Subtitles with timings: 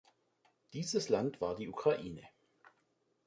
[0.73, 2.23] Dieses Land war die Ukraine.